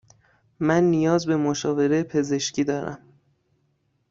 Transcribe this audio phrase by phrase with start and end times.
[0.59, 2.99] من نیاز به مشاوره پزشکی دارم.